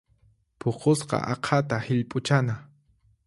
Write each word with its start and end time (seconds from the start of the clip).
Puqusqa 0.59 1.17
aqhata 1.33 1.77
hillp'uchana. 1.85 2.55